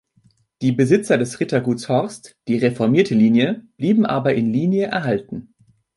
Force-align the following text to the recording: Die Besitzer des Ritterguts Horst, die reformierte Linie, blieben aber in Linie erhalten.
Die 0.63 0.71
Besitzer 0.71 1.19
des 1.19 1.39
Ritterguts 1.39 1.87
Horst, 1.87 2.35
die 2.47 2.57
reformierte 2.57 3.13
Linie, 3.13 3.67
blieben 3.77 4.07
aber 4.07 4.33
in 4.33 4.51
Linie 4.51 4.87
erhalten. 4.87 5.53